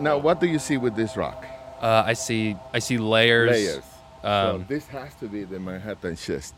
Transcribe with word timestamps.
Now, 0.00 0.16
what 0.16 0.40
do 0.40 0.46
you 0.46 0.58
see 0.58 0.78
with 0.78 0.96
this 0.96 1.16
rock? 1.16 1.44
Uh, 1.80 2.02
I 2.06 2.14
see. 2.14 2.56
I 2.72 2.78
see 2.78 2.96
layers. 2.98 3.50
Layers. 3.50 3.84
so 4.22 4.28
Um, 4.28 4.64
this 4.68 4.86
has 4.88 5.14
to 5.16 5.28
be 5.28 5.44
the 5.44 5.58
Manhattan 5.60 6.16
schist. 6.16 6.54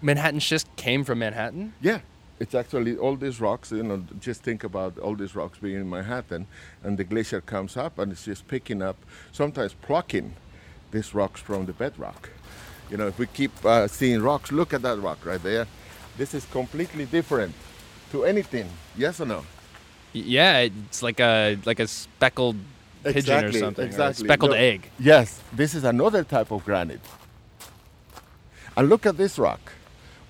Manhattan 0.00 0.40
schist 0.40 0.68
came 0.76 1.04
from 1.04 1.18
Manhattan. 1.18 1.72
Yeah, 1.80 2.00
it's 2.38 2.54
actually 2.54 2.96
all 2.96 3.16
these 3.16 3.40
rocks. 3.40 3.72
You 3.72 3.82
know, 3.82 4.04
just 4.20 4.42
think 4.42 4.64
about 4.64 4.98
all 4.98 5.14
these 5.16 5.34
rocks 5.34 5.58
being 5.58 5.76
in 5.76 5.88
Manhattan, 5.88 6.46
and 6.82 6.96
the 6.98 7.04
glacier 7.04 7.40
comes 7.40 7.76
up 7.76 7.98
and 7.98 8.12
it's 8.12 8.24
just 8.24 8.46
picking 8.48 8.82
up, 8.82 8.96
sometimes 9.32 9.74
plucking 9.74 10.34
these 10.92 11.14
rocks 11.14 11.40
from 11.40 11.66
the 11.66 11.72
bedrock. 11.72 12.30
You 12.90 12.96
know, 12.98 13.06
if 13.06 13.18
we 13.18 13.26
keep 13.26 13.52
uh, 13.64 13.88
seeing 13.88 14.22
rocks, 14.22 14.52
look 14.52 14.72
at 14.74 14.82
that 14.82 14.98
rock 14.98 15.24
right 15.24 15.42
there. 15.42 15.66
This 16.18 16.34
is 16.34 16.44
completely 16.46 17.06
different 17.06 17.54
to 18.12 18.24
anything. 18.24 18.68
Yes 18.96 19.20
or 19.20 19.26
no? 19.26 19.44
Yeah, 20.12 20.58
it's 20.58 21.02
like 21.02 21.20
a 21.20 21.58
like 21.64 21.80
a 21.80 21.86
speckled 21.86 22.56
pigeon 23.02 23.44
or 23.44 23.52
something. 23.52 23.94
or 23.94 24.02
a 24.02 24.14
speckled 24.14 24.52
No, 24.52 24.56
egg. 24.56 24.90
Yes, 24.98 25.40
this 25.52 25.74
is 25.74 25.84
another 25.84 26.24
type 26.24 26.50
of 26.50 26.64
granite. 26.64 27.00
And 28.76 28.88
look 28.88 29.06
at 29.06 29.16
this 29.16 29.38
rock, 29.38 29.72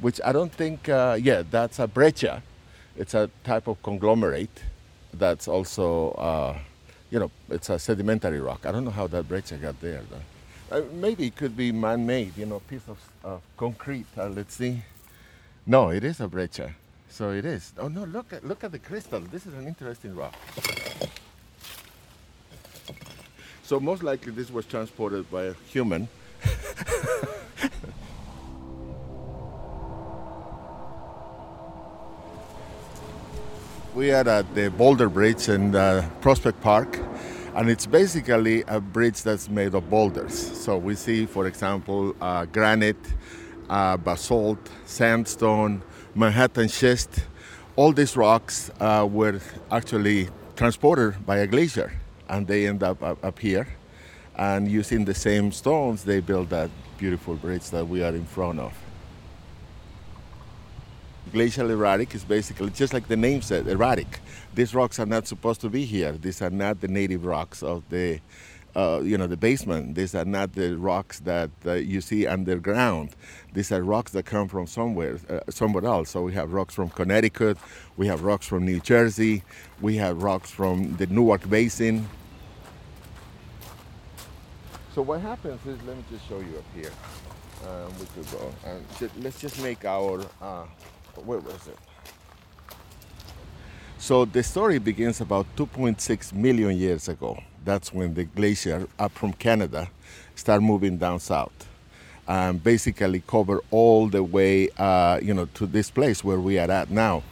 which 0.01 0.21
I 0.25 0.33
don't 0.33 0.53
think, 0.53 0.89
uh, 0.89 1.17
yeah, 1.21 1.43
that's 1.49 1.79
a 1.79 1.87
breccia. 1.87 2.43
It's 2.97 3.15
a 3.15 3.31
type 3.45 3.69
of 3.69 3.83
conglomerate 3.83 4.63
that's 5.15 5.47
also, 5.47 6.11
uh, 6.13 6.59
you 7.11 7.19
know, 7.21 7.31
it's 7.51 7.71
a 7.71 7.79
sedimentary 7.79 8.41
rock. 8.41 8.67
I 8.67 8.73
don't 8.73 8.85
know 8.85 8.91
how 8.91 9.07
that 9.09 9.29
breccia 9.29 9.57
got 9.57 9.81
there, 9.81 10.03
though. 10.11 10.77
Uh, 10.77 10.83
maybe 10.95 11.27
it 11.27 11.37
could 11.37 11.57
be 11.57 11.71
man-made, 11.71 12.37
you 12.37 12.47
know, 12.47 12.61
piece 12.61 12.83
of 13.25 13.43
concrete. 13.57 14.07
Uh, 14.17 14.29
let's 14.29 14.55
see. 14.55 14.83
No, 15.67 15.91
it 15.91 16.03
is 16.03 16.19
a 16.21 16.27
breccia. 16.27 16.75
So 17.13 17.31
it 17.33 17.45
is. 17.45 17.75
Oh 17.79 17.89
no! 17.89 18.05
Look 18.05 18.33
at 18.33 18.43
look 18.43 18.65
at 18.65 18.73
the 18.73 18.79
crystal. 18.79 19.21
This 19.21 19.45
is 19.45 19.53
an 19.53 19.67
interesting 19.67 20.17
rock. 20.17 20.35
So 23.63 23.79
most 23.79 24.03
likely 24.03 24.33
this 24.33 24.51
was 24.51 24.65
transported 24.65 25.31
by 25.31 25.43
a 25.43 25.53
human. 25.69 26.09
we 33.95 34.11
are 34.11 34.27
at 34.27 34.55
the 34.55 34.71
Boulder 34.71 35.11
Bridge 35.11 35.51
in 35.51 35.77
uh, 35.77 36.09
Prospect 36.23 36.63
Park, 36.63 36.99
and 37.55 37.69
it's 37.69 37.85
basically 37.85 38.65
a 38.69 38.81
bridge 38.81 39.23
that's 39.23 39.51
made 39.51 39.75
of 39.75 39.91
boulders. 39.91 40.35
So 40.65 40.79
we 40.79 40.95
see, 40.95 41.27
for 41.27 41.47
example, 41.47 42.17
uh, 42.23 42.47
granite, 42.47 42.97
uh, 43.69 43.99
basalt, 43.99 44.71
sandstone, 44.87 45.83
Manhattan 46.15 46.69
schist. 46.69 47.25
All 47.75 47.93
these 47.93 48.17
rocks 48.17 48.71
uh, 48.79 49.09
were 49.11 49.41
actually 49.71 50.29
transported 50.57 51.25
by 51.25 51.39
a 51.39 51.47
glacier, 51.47 51.93
and 52.29 52.47
they 52.47 52.67
end 52.67 52.83
up 52.83 53.03
up, 53.03 53.25
up 53.25 53.39
here. 53.39 53.67
And 54.37 54.71
using 54.71 55.05
the 55.07 55.15
same 55.15 55.53
stones, 55.53 56.05
they 56.05 56.21
built 56.21 56.51
that 56.51 56.71
beautiful 56.99 57.35
bridge 57.35 57.71
that 57.71 57.87
we 57.89 58.03
are 58.03 58.15
in 58.15 58.27
front 58.27 58.61
of. 58.61 58.73
Glacial 61.33 61.71
erratic 61.71 62.15
is 62.15 62.25
basically 62.25 62.71
just 62.71 62.93
like 62.93 63.09
the 63.09 63.17
name 63.17 63.41
said, 63.41 63.67
erratic. 63.67 64.21
These 64.55 64.75
rocks 64.75 64.99
are 64.99 65.07
not 65.07 65.27
supposed 65.27 65.63
to 65.63 65.71
be 65.71 65.87
here. 65.87 66.13
These 66.13 66.43
are 66.43 66.51
not 66.51 66.81
the 66.83 66.89
native 66.89 67.25
rocks 67.25 67.63
of 67.63 67.83
the, 67.89 68.21
uh, 68.75 69.01
you 69.03 69.19
know, 69.19 69.27
the 69.27 69.37
basement. 69.37 69.95
These 69.95 70.15
are 70.15 70.25
not 70.25 70.53
the 70.55 70.77
rocks 70.77 71.21
that 71.21 71.51
uh, 71.67 71.75
you 71.75 72.01
see 72.01 72.27
underground. 72.27 73.11
These 73.53 73.73
are 73.73 73.83
rocks 73.83 74.13
that 74.13 74.25
come 74.25 74.49
from 74.49 74.67
somewhere, 74.67 75.19
uh, 75.29 75.41
somewhere 75.51 75.85
else. 75.85 76.11
So 76.11 76.23
we 76.23 76.33
have 76.33 76.53
rocks 76.53 76.75
from 76.75 76.89
Connecticut, 76.91 77.59
we 77.97 78.07
have 78.07 78.23
rocks 78.23 78.47
from 78.47 78.65
New 78.65 78.81
Jersey, 78.81 79.43
we 79.81 79.97
have 79.97 80.23
rocks 80.23 80.51
from 80.51 80.97
the 80.97 81.07
Newark 81.07 81.49
Basin. 81.49 82.09
So 84.95 85.03
what 85.03 85.21
happens 85.21 85.65
is, 85.67 85.83
let 85.87 85.97
me 85.97 86.05
just 86.11 86.29
show 86.29 86.39
you 86.39 86.59
up 86.59 86.65
here. 86.75 86.91
Um, 87.67 87.93
we 87.99 88.07
could 88.07 88.31
go 88.33 88.53
and 88.67 88.85
ju- 88.99 89.11
let's 89.21 89.41
just 89.41 89.63
make 89.63 89.85
our. 89.85 90.21
Uh, 90.41 90.65
where 91.25 91.39
was 91.39 91.69
it? 91.69 91.79
So 93.99 94.25
the 94.25 94.43
story 94.43 94.79
begins 94.79 95.21
about 95.21 95.47
2.6 95.57 96.33
million 96.33 96.77
years 96.77 97.09
ago. 97.09 97.39
That's 97.65 97.93
when 97.93 98.15
the 98.15 98.25
glacier 98.25 98.89
up 98.99 99.13
from 99.13 99.33
Canada 99.33 99.89
start 100.35 100.63
moving 100.63 100.99
down 100.99 101.21
south, 101.21 101.69
and 102.27 102.63
basically 102.63 103.23
cover 103.27 103.61
all 103.71 104.09
the 104.09 104.23
way, 104.23 104.69
uh, 104.79 105.21
you 105.23 105.35
know, 105.35 105.47
to 105.55 105.67
this 105.67 105.91
place 105.91 106.25
where 106.25 106.41
we 106.41 106.59
are 106.59 106.71
at 106.71 106.91
now. 106.91 107.23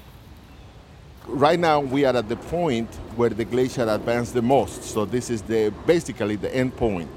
Right 1.26 1.58
now, 1.58 1.80
we 1.80 2.04
are 2.04 2.16
at 2.16 2.28
the 2.28 2.36
point 2.36 2.92
where 3.16 3.30
the 3.30 3.44
glacier 3.44 3.88
advanced 3.88 4.34
the 4.34 4.42
most. 4.42 4.82
So 4.84 5.04
this 5.04 5.30
is 5.30 5.42
the 5.42 5.72
basically 5.86 6.36
the 6.36 6.54
end 6.54 6.76
point. 6.76 7.10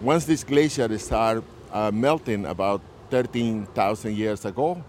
Once 0.00 0.26
this 0.26 0.44
glacier 0.44 0.98
started 0.98 1.44
uh, 1.72 1.90
melting 1.90 2.46
about 2.46 2.82
13,000 3.10 4.14
years 4.14 4.44
ago, 4.44 4.82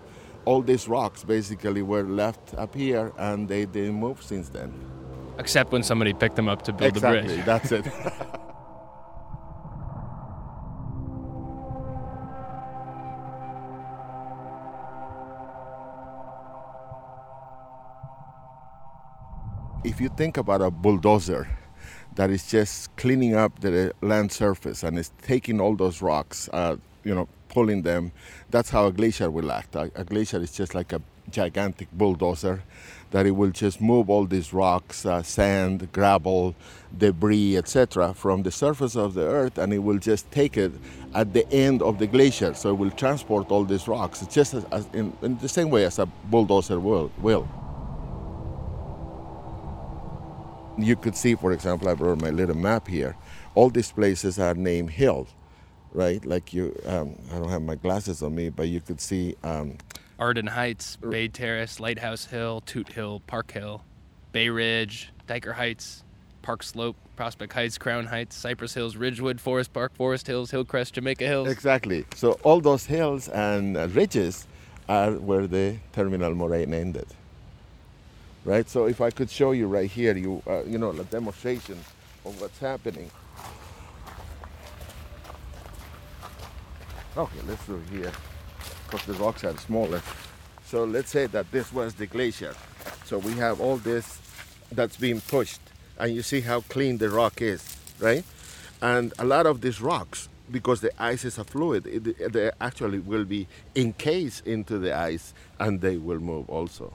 all 0.46 0.62
these 0.62 0.88
rocks 0.88 1.24
basically 1.24 1.82
were 1.82 2.04
left 2.04 2.54
up 2.56 2.76
here 2.76 3.12
and 3.18 3.48
they 3.48 3.66
didn't 3.66 3.96
move 3.96 4.22
since 4.22 4.50
then. 4.50 4.95
Except 5.38 5.72
when 5.72 5.84
somebody 5.84 6.14
picked 6.14 6.36
them 6.36 6.48
up 6.48 6.62
to 6.64 6.74
build 6.74 6.94
the 6.94 6.98
exactly, 6.98 7.36
bridge. 7.36 7.46
that's 7.46 7.72
it. 7.72 7.86
if 19.86 20.02
you 20.02 20.10
think 20.10 20.38
about 20.38 20.62
a 20.62 20.72
bulldozer 20.72 21.48
that 22.16 22.30
is 22.30 22.48
just 22.48 22.94
cleaning 22.96 23.36
up 23.36 23.60
the 23.60 23.94
land 24.02 24.32
surface 24.32 24.84
and 24.84 24.98
is 24.98 25.12
taking 25.22 25.62
all 25.62 25.76
those 25.76 26.02
rocks, 26.02 26.50
uh, 26.54 26.76
you 27.04 27.14
know, 27.14 27.28
pulling 27.50 27.84
them, 27.84 28.12
that's 28.50 28.70
how 28.70 28.88
a 28.88 28.92
glacier 28.92 29.30
will 29.30 29.52
act. 29.52 29.76
A, 29.76 29.92
a 29.96 30.04
glacier 30.04 30.40
is 30.42 30.52
just 30.52 30.74
like 30.74 30.92
a 30.92 31.02
gigantic 31.36 31.90
bulldozer 31.92 32.64
that 33.12 33.26
it 33.26 33.32
will 33.32 33.52
just 33.52 33.80
move 33.80 34.10
all 34.10 34.26
these 34.26 34.52
rocks, 34.54 35.06
uh, 35.06 35.22
sand, 35.22 35.90
gravel, 35.92 36.56
debris, 36.98 37.56
etc., 37.58 38.14
from 38.14 38.44
the 38.44 38.52
surface 38.52 38.96
of 38.96 39.14
the 39.14 39.26
earth, 39.40 39.58
and 39.58 39.74
it 39.74 39.80
will 39.80 40.00
just 40.00 40.30
take 40.32 40.58
it 40.58 40.72
at 41.14 41.34
the 41.34 41.46
end 41.52 41.82
of 41.82 42.00
the 42.00 42.08
glacier. 42.08 42.54
So 42.54 42.70
it 42.72 42.78
will 42.78 42.92
transport 42.92 43.52
all 43.52 43.64
these 43.64 43.88
rocks, 43.88 44.26
just 44.28 44.54
as, 44.54 44.66
as 44.72 44.88
in, 44.94 45.16
in 45.22 45.38
the 45.38 45.48
same 45.48 45.70
way 45.70 45.86
as 45.86 46.00
a 46.00 46.06
bulldozer 46.06 46.80
will. 46.80 47.12
will. 47.20 47.48
you 50.78 50.96
could 50.96 51.16
see, 51.16 51.36
for 51.36 51.52
example, 51.52 51.88
I 51.88 51.94
brought 51.94 52.22
my 52.22 52.30
little 52.30 52.56
map 52.56 52.88
here. 52.88 53.16
All 53.54 53.70
these 53.70 53.92
places 53.92 54.40
are 54.40 54.54
named 54.54 54.92
hills, 54.92 55.30
right? 55.94 56.24
Like 56.26 56.54
you, 56.54 56.78
um, 56.86 57.16
I 57.32 57.40
don't 57.40 57.50
have 57.50 57.62
my 57.62 57.76
glasses 57.76 58.22
on 58.22 58.36
me, 58.36 58.50
but 58.50 58.68
you 58.68 58.82
could 58.82 59.00
see. 59.00 59.36
Um, 59.44 59.78
Arden 60.18 60.48
Heights, 60.48 60.96
Bay 60.98 61.28
Terrace, 61.28 61.80
Lighthouse 61.80 62.26
Hill, 62.26 62.62
Todt 62.66 62.90
Hill, 62.90 63.22
Park 63.28 63.52
Hill, 63.52 63.84
Bay 64.32 64.50
Ridge, 64.50 65.12
Dyker 65.28 65.54
Heights, 65.54 66.04
Park 66.42 66.64
Slope, 66.64 66.96
Prospect 67.16 67.54
Heights, 67.54 67.78
Crown 67.78 68.06
Heights, 68.06 68.36
Cypress 68.36 68.74
Hills, 68.74 68.96
Ridgewood, 68.96 69.42
Forest 69.42 69.74
Park, 69.74 69.94
Forest 69.96 70.28
Hills, 70.28 70.52
Hillcrest, 70.52 70.94
Jamaica 70.94 71.26
Hills. 71.26 71.48
exactly. 71.50 72.06
So 72.16 72.34
all 72.44 72.62
those 72.62 72.86
hills 72.86 73.28
and 73.30 73.76
uh, 73.76 73.88
ridges 73.88 74.48
are 74.88 75.14
where 75.14 75.48
the 75.48 75.78
terminal 75.94 76.34
moraine 76.36 76.74
ended, 76.74 77.08
right? 78.46 78.70
So 78.70 78.86
if 78.86 79.02
I 79.02 79.10
could 79.10 79.30
show 79.30 79.52
you 79.52 79.68
right 79.68 79.90
here, 79.90 80.16
you 80.16 80.42
uh, 80.48 80.64
you 80.64 80.78
know, 80.78 80.92
a 80.92 81.04
demonstration 81.06 81.78
of 82.26 82.40
what's 82.40 82.60
happening. 82.60 83.10
Okay, 87.18 87.40
let's 87.48 87.66
do 87.66 87.76
it 87.76 87.98
here, 87.98 88.12
because 88.96 89.18
the 89.18 89.24
rocks 89.24 89.44
are 89.44 89.58
smaller. 89.58 90.02
So 90.66 90.84
let's 90.84 91.10
say 91.10 91.28
that 91.28 91.52
this 91.52 91.72
was 91.74 91.96
the 91.96 92.06
glacier. 92.08 92.56
So 93.06 93.18
we 93.18 93.34
have 93.34 93.60
all 93.60 93.78
this 93.78 94.20
that's 94.72 94.98
being 94.98 95.22
pushed, 95.22 95.62
and 96.00 96.14
you 96.14 96.22
see 96.22 96.42
how 96.42 96.62
clean 96.62 96.98
the 96.98 97.10
rock 97.10 97.42
is, 97.42 97.78
right? 98.00 98.24
And 98.82 99.14
a 99.20 99.26
lot 99.26 99.46
of 99.46 99.62
these 99.62 99.82
rocks, 99.82 100.30
because 100.52 100.82
the 100.82 100.92
ice 101.02 101.26
is 101.26 101.38
a 101.38 101.44
fluid, 101.44 101.86
it, 101.88 102.34
they 102.34 102.52
actually 102.62 103.00
will 103.00 103.26
be 103.26 103.48
encased 103.76 104.46
into 104.48 104.80
the 104.80 104.96
ice, 104.96 105.34
and 105.60 105.82
they 105.82 105.98
will 105.98 106.20
move 106.20 106.50
also. 106.50 106.94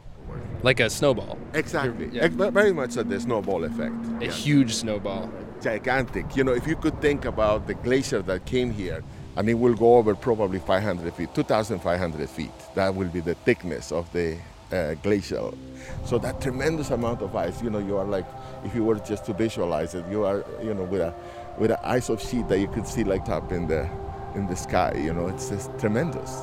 Like 0.62 0.81
a 0.81 0.88
snowball. 0.91 1.38
Exactly. 1.55 2.08
Yeah. 2.12 2.29
Very 2.29 2.73
much 2.73 2.96
like 2.96 3.08
the 3.08 3.20
snowball 3.20 3.64
effect. 3.64 3.94
A 4.20 4.26
Yeah 4.26 4.31
huge 4.31 4.75
snowball. 4.75 5.31
gigantic. 5.61 6.37
You 6.37 6.44
know, 6.44 6.53
if 6.53 6.67
you 6.67 6.76
could 6.76 7.00
think 7.00 7.25
about 7.25 7.67
the 7.67 7.75
glacier 7.75 8.23
that 8.23 8.46
came 8.46 8.70
here, 8.70 9.03
and 9.37 9.49
it 9.49 9.55
will 9.55 9.75
go 9.75 9.97
over 9.97 10.15
probably 10.15 10.59
500 10.59 11.15
feet, 11.15 11.35
2,500 11.35 12.29
feet. 12.29 12.50
That 12.75 12.94
will 12.94 13.09
be 13.09 13.21
the 13.21 13.35
thickness 13.35 13.93
of 13.93 14.12
the 14.12 14.38
uh, 14.73 14.94
glacial. 14.94 15.56
So 16.05 16.19
that 16.19 16.41
tremendous 16.41 16.91
amount 16.91 17.23
of 17.23 17.35
ice. 17.35 17.62
You 17.62 17.71
know, 17.71 17.79
you 17.79 17.97
are 17.97 18.05
like, 18.05 18.27
if 18.65 18.75
you 18.75 18.85
were 18.85 18.99
just 18.99 19.25
to 19.27 19.32
visualize 19.32 19.94
it, 19.94 20.05
you 20.11 20.25
are, 20.25 20.44
you 20.62 20.75
know, 20.75 20.85
with 20.85 21.00
a 21.00 21.15
with 21.59 21.71
an 21.71 21.79
ice 21.82 22.09
of 22.09 22.21
sheet 22.21 22.49
that 22.49 22.59
you 22.59 22.69
could 22.69 22.87
see 22.87 23.05
like 23.05 23.29
up 23.29 23.53
in 23.53 23.67
the 23.67 23.88
in 24.35 24.47
the 24.47 24.56
sky. 24.56 24.94
You 24.97 25.12
know, 25.12 25.29
it's 25.29 25.49
just 25.49 25.77
tremendous. 25.79 26.43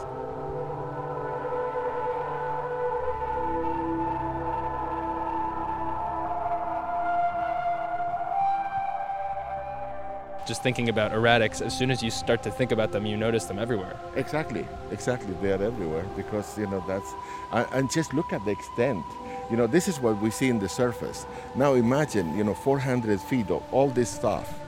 Just 10.47 10.63
thinking 10.63 10.89
about 10.89 11.11
erratics, 11.11 11.61
as 11.61 11.77
soon 11.77 11.91
as 11.91 12.01
you 12.01 12.09
start 12.09 12.41
to 12.43 12.51
think 12.51 12.71
about 12.71 12.91
them, 12.91 13.05
you 13.05 13.17
notice 13.17 13.45
them 13.45 13.59
everywhere. 13.59 13.95
Exactly, 14.15 14.65
exactly. 14.91 15.35
They 15.41 15.51
are 15.51 15.61
everywhere 15.61 16.05
because 16.15 16.57
you 16.57 16.67
know 16.67 16.83
that's 16.87 17.13
and, 17.51 17.91
just 17.91 18.13
look 18.13 18.33
at 18.33 18.43
the 18.45 18.51
extent. 18.51 19.03
You 19.49 19.57
know, 19.57 19.67
this 19.67 19.87
is 19.87 19.99
what 19.99 20.21
we 20.21 20.29
see 20.29 20.49
in 20.49 20.59
the 20.59 20.69
surface. 20.69 21.25
Now 21.55 21.73
imagine, 21.73 22.37
you 22.37 22.43
know, 22.43 22.53
400 22.53 23.19
feet 23.21 23.49
of 23.49 23.63
all 23.71 23.89
this 23.89 24.09
stuff, 24.09 24.59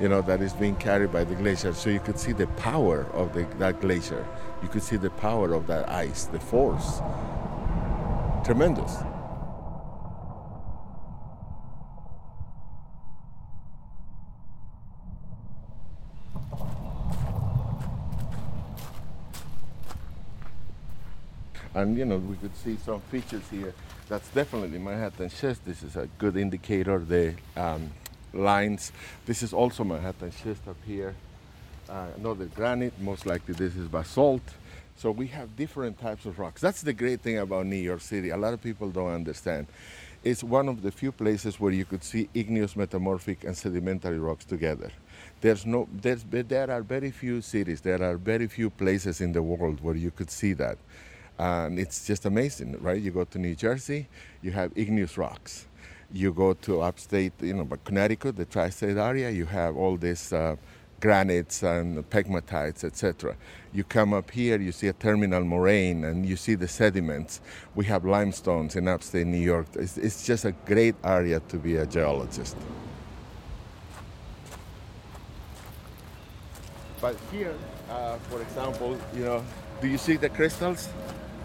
you 0.00 0.08
know, 0.08 0.22
that 0.22 0.40
is 0.40 0.52
being 0.52 0.76
carried 0.76 1.12
by 1.12 1.24
the 1.24 1.34
glacier. 1.34 1.72
So 1.74 1.90
you 1.90 2.00
could 2.00 2.18
see 2.18 2.32
the 2.32 2.46
power 2.48 3.06
of 3.12 3.32
the, 3.32 3.44
that 3.58 3.80
glacier. 3.80 4.26
You 4.62 4.68
could 4.68 4.82
see 4.82 4.96
the 4.96 5.10
power 5.10 5.52
of 5.52 5.66
that 5.66 5.88
ice, 5.88 6.24
the 6.24 6.40
force. 6.40 7.00
Tremendous. 8.44 8.96
And 21.74 21.96
you 21.96 22.04
know, 22.04 22.16
we 22.16 22.36
could 22.36 22.56
see 22.56 22.76
some 22.84 23.00
features 23.02 23.42
here. 23.50 23.74
That's 24.08 24.28
definitely 24.30 24.78
Manhattan 24.78 25.28
schist. 25.28 25.64
This 25.64 25.82
is 25.82 25.96
a 25.96 26.08
good 26.18 26.36
indicator. 26.36 26.98
The 26.98 27.34
um, 27.56 27.90
lines. 28.32 28.92
This 29.26 29.42
is 29.42 29.52
also 29.52 29.84
Manhattan 29.84 30.32
schist 30.32 30.66
up 30.68 30.76
here. 30.86 31.14
Uh, 31.88 32.06
another 32.16 32.46
granite. 32.46 32.98
Most 33.00 33.26
likely 33.26 33.54
this 33.54 33.76
is 33.76 33.88
basalt. 33.88 34.42
So 34.96 35.12
we 35.12 35.28
have 35.28 35.56
different 35.56 36.00
types 36.00 36.26
of 36.26 36.38
rocks. 36.38 36.60
That's 36.60 36.82
the 36.82 36.92
great 36.92 37.20
thing 37.20 37.38
about 37.38 37.66
New 37.66 37.76
York 37.76 38.00
City. 38.00 38.30
A 38.30 38.36
lot 38.36 38.52
of 38.52 38.60
people 38.60 38.90
don't 38.90 39.12
understand. 39.12 39.68
It's 40.24 40.42
one 40.42 40.68
of 40.68 40.82
the 40.82 40.90
few 40.90 41.12
places 41.12 41.60
where 41.60 41.70
you 41.70 41.84
could 41.84 42.02
see 42.02 42.28
igneous, 42.34 42.74
metamorphic, 42.74 43.44
and 43.44 43.56
sedimentary 43.56 44.18
rocks 44.18 44.44
together. 44.44 44.90
There's 45.40 45.64
no, 45.64 45.88
there's, 45.92 46.24
there 46.28 46.68
are 46.68 46.82
very 46.82 47.12
few 47.12 47.40
cities, 47.40 47.80
there 47.80 48.02
are 48.02 48.16
very 48.16 48.48
few 48.48 48.70
places 48.70 49.20
in 49.20 49.32
the 49.32 49.42
world 49.42 49.80
where 49.80 49.94
you 49.94 50.10
could 50.10 50.30
see 50.30 50.52
that 50.54 50.78
and 51.38 51.78
it's 51.78 52.06
just 52.06 52.26
amazing, 52.26 52.80
right? 52.80 53.00
You 53.00 53.10
go 53.10 53.24
to 53.24 53.38
New 53.38 53.54
Jersey, 53.54 54.08
you 54.42 54.50
have 54.52 54.72
igneous 54.74 55.16
rocks. 55.16 55.66
You 56.12 56.32
go 56.32 56.54
to 56.54 56.80
upstate, 56.80 57.34
you 57.40 57.54
know, 57.54 57.64
but 57.64 57.84
Connecticut, 57.84 58.36
the 58.36 58.46
tri-state 58.46 58.96
area, 58.96 59.30
you 59.30 59.44
have 59.44 59.76
all 59.76 59.96
these 59.96 60.32
uh, 60.32 60.56
granites 61.00 61.62
and 61.62 62.08
pegmatites, 62.10 62.82
etc. 62.82 63.36
You 63.72 63.84
come 63.84 64.14
up 64.14 64.30
here, 64.30 64.58
you 64.58 64.72
see 64.72 64.88
a 64.88 64.92
terminal 64.92 65.44
moraine, 65.44 66.04
and 66.04 66.26
you 66.26 66.36
see 66.36 66.54
the 66.54 66.66
sediments. 66.66 67.40
We 67.74 67.84
have 67.86 68.04
limestones 68.04 68.74
in 68.76 68.88
upstate 68.88 69.26
New 69.26 69.38
York. 69.38 69.66
It's, 69.74 69.98
it's 69.98 70.26
just 70.26 70.44
a 70.44 70.52
great 70.52 70.96
area 71.04 71.40
to 71.40 71.56
be 71.58 71.76
a 71.76 71.86
geologist. 71.86 72.56
But 77.00 77.16
here, 77.30 77.54
uh, 77.90 78.16
for 78.28 78.42
example, 78.42 78.98
you 79.14 79.24
know, 79.24 79.44
do 79.80 79.86
you 79.86 79.98
see 79.98 80.16
the 80.16 80.28
crystals? 80.28 80.88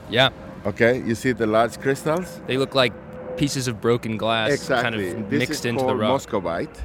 Yeah. 0.09 0.29
Okay, 0.65 1.01
you 1.03 1.15
see 1.15 1.31
the 1.33 1.47
large 1.47 1.79
crystals? 1.79 2.41
They 2.47 2.57
look 2.57 2.75
like 2.75 2.93
pieces 3.37 3.67
of 3.67 3.81
broken 3.81 4.17
glass 4.17 4.51
exactly. 4.51 4.83
kind 4.83 5.19
of 5.19 5.29
this 5.29 5.39
mixed 5.39 5.65
into 5.65 5.85
the 5.85 5.95
rock. 5.95 6.11
Muscovite. 6.11 6.81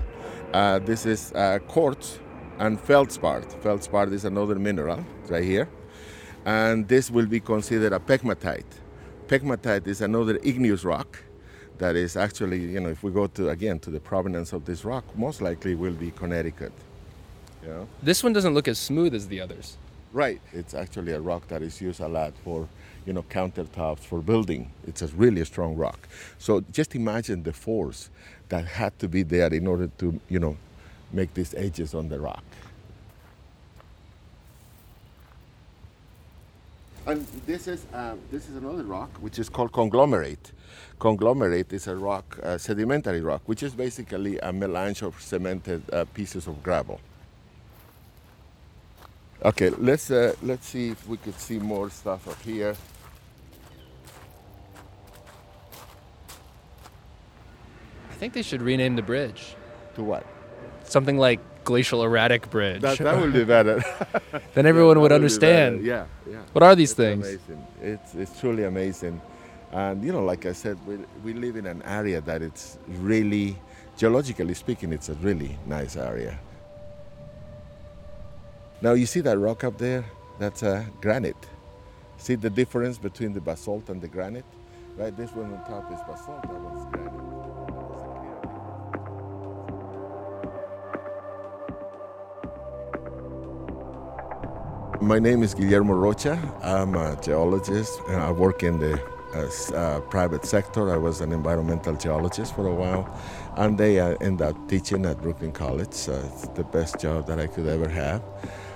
Uh, 0.53 0.79
this 0.79 1.07
is 1.07 1.33
uh, 1.35 1.59
quartz 1.69 2.19
and 2.59 2.81
feldspar. 2.81 3.43
Feldspar 3.43 4.13
is 4.13 4.25
another 4.25 4.57
mineral 4.57 5.05
right 5.29 5.45
here. 5.45 5.69
And 6.45 6.89
this 6.89 7.11
will 7.11 7.27
be 7.27 7.41
considered 7.41 7.93
a 7.93 7.99
pegmatite. 7.99 8.65
Pegmatite 9.27 9.87
is 9.87 10.01
another 10.01 10.39
igneous 10.43 10.85
rock 10.85 11.23
that 11.77 11.95
is 11.95 12.17
actually, 12.17 12.61
you 12.61 12.81
know, 12.81 12.89
if 12.89 13.03
we 13.03 13.13
go 13.13 13.27
to, 13.27 13.51
again, 13.51 13.79
to 13.81 13.91
the 13.91 14.01
provenance 14.01 14.53
of 14.53 14.65
this 14.65 14.85
rock, 14.85 15.05
most 15.17 15.43
likely 15.43 15.75
will 15.75 15.93
be 15.93 16.11
Connecticut. 16.13 16.73
You 17.63 17.69
know? 17.69 17.89
This 18.03 18.25
one 18.25 18.33
doesn't 18.33 18.55
look 18.55 18.67
as 18.69 18.79
smooth 18.79 19.15
as 19.15 19.29
the 19.29 19.41
others. 19.41 19.77
Right. 20.13 20.41
It's 20.53 20.75
actually 20.75 21.13
a 21.13 21.21
rock 21.21 21.47
that 21.49 21.63
is 21.63 21.81
used 21.81 22.01
a 22.01 22.09
lot 22.09 22.33
for, 22.43 22.67
you 23.09 23.15
know, 23.15 23.23
countertops 23.23 24.01
for 24.01 24.21
building. 24.21 24.71
It's 24.87 25.01
a 25.01 25.07
really 25.07 25.43
strong 25.47 25.77
rock. 25.77 26.07
So 26.39 26.61
just 26.71 26.95
imagine 26.95 27.43
the 27.43 27.55
force 27.55 28.11
that 28.51 28.67
had 28.67 28.99
to 28.99 29.09
be 29.09 29.23
there 29.23 29.53
in 29.53 29.67
order 29.67 29.89
to, 30.01 30.21
you 30.29 30.39
know, 30.39 30.59
make 31.11 31.33
these 31.33 31.55
edges 31.55 31.95
on 31.95 32.11
the 32.11 32.21
rock. 32.21 32.45
And 37.07 37.27
this 37.47 37.67
is 37.67 37.87
uh, 37.95 38.17
this 38.31 38.51
is 38.51 38.57
another 38.57 38.83
rock 38.83 39.11
which 39.23 39.39
is 39.39 39.49
called 39.49 39.73
conglomerate. 39.73 40.53
Conglomerate 40.99 41.73
is 41.73 41.87
a 41.87 41.97
rock, 41.97 42.39
uh, 42.43 42.59
sedimentary 42.59 43.23
rock, 43.23 43.41
which 43.47 43.63
is 43.63 43.73
basically 43.73 44.39
a 44.41 44.53
melange 44.53 45.01
of 45.01 45.19
cemented 45.23 45.83
uh, 45.91 46.05
pieces 46.13 46.47
of 46.47 46.63
gravel. 46.63 47.01
Okay, 49.43 49.71
let's 49.71 50.11
uh, 50.11 50.35
let's 50.43 50.67
see 50.67 50.91
if 50.91 51.09
we 51.09 51.17
could 51.17 51.39
see 51.41 51.59
more 51.59 51.89
stuff 51.89 52.29
up 52.29 52.43
here. 52.43 52.77
Think 58.19 58.35
they 58.35 58.43
should 58.43 58.63
rename 58.63 58.97
the 58.97 59.03
bridge. 59.03 59.55
To 59.95 60.03
what? 60.03 60.27
Something 60.85 61.19
like 61.19 61.41
Glacial 61.65 62.03
Erratic 62.03 62.51
Bridge. 62.51 62.83
That, 62.83 62.99
that 62.99 63.21
would 63.21 63.33
be 63.33 63.45
better. 63.57 63.83
then 64.55 64.67
everyone 64.67 64.95
That 64.97 65.01
would 65.03 65.09
be 65.11 65.15
understand. 65.15 65.85
Yeah, 65.85 66.07
yeah. 66.31 66.43
What 66.53 66.63
are 66.63 66.75
these 66.75 66.91
It's 66.93 66.97
things? 66.97 67.27
Amazing. 67.29 67.67
It's 67.83 68.15
it's 68.15 68.41
truly 68.41 68.65
amazing, 68.65 69.21
and 69.73 70.03
you 70.05 70.13
know, 70.13 70.23
like 70.25 70.47
I 70.47 70.53
said, 70.53 70.77
we 70.87 70.99
we 71.25 71.33
live 71.35 71.57
in 71.57 71.67
an 71.67 71.83
area 71.83 72.21
that 72.23 72.43
it's 72.43 72.79
really, 72.89 73.57
geologically 73.97 74.55
speaking, 74.55 74.93
it's 74.93 75.09
a 75.11 75.15
really 75.15 75.59
nice 75.67 75.97
area. 75.97 76.39
Now 78.81 78.93
you 78.95 79.07
see 79.07 79.21
that 79.21 79.39
rock 79.39 79.65
up 79.65 79.77
there? 79.79 80.05
That's 80.39 80.63
a 80.63 80.87
granite. 81.01 81.37
See 82.17 82.37
the 82.37 82.51
difference 82.51 82.97
between 82.99 83.33
the 83.33 83.41
basalt 83.41 83.89
and 83.91 84.01
the 84.01 84.09
granite? 84.09 84.45
Right, 84.97 85.17
this 85.17 85.31
one 85.33 85.53
on 85.53 85.65
top 85.67 85.93
is 85.93 86.01
basalt, 86.09 86.43
that 86.43 86.61
one's 86.61 86.87
granite. 86.93 87.18
My 95.09 95.19
name 95.19 95.43
is 95.43 95.55
Guillermo 95.55 95.95
Rocha. 95.95 96.37
I'm 96.63 96.95
a 96.95 97.19
geologist. 97.23 97.99
and 98.09 98.17
I 98.17 98.31
work 98.31 98.63
in 98.63 98.79
the 98.79 99.01
uh, 99.35 99.75
uh, 99.75 100.01
private 100.01 100.45
sector. 100.45 100.93
I 100.93 100.99
was 100.99 101.23
an 101.23 101.33
environmental 101.33 101.97
geologist 101.97 102.55
for 102.55 102.67
a 102.67 102.75
while, 102.75 103.09
and 103.57 103.79
they 103.79 104.01
uh, 104.01 104.17
end 104.21 104.43
up 104.43 104.55
teaching 104.69 105.07
at 105.07 105.23
Brooklyn 105.23 105.51
College. 105.51 105.95
So 105.95 106.13
it's 106.13 106.49
the 106.49 106.63
best 106.63 107.01
job 107.01 107.27
that 107.29 107.41
I 107.41 107.47
could 107.47 107.67
ever 107.67 107.89
have, 107.89 108.23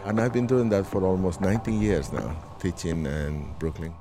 and 0.06 0.18
I've 0.18 0.32
been 0.32 0.46
doing 0.46 0.70
that 0.70 0.86
for 0.86 1.04
almost 1.04 1.42
19 1.42 1.82
years 1.82 2.10
now, 2.14 2.34
teaching 2.58 3.04
in 3.04 3.52
Brooklyn. 3.58 3.92